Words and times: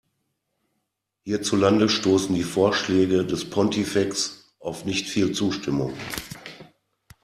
Hierzulande 1.25 1.87
stoßen 1.87 2.33
die 2.33 2.41
Vorschläge 2.43 3.23
des 3.23 3.47
Pontifex 3.47 4.51
auf 4.59 4.83
nicht 4.83 5.07
viel 5.07 5.31
Zustimmung. 5.31 5.93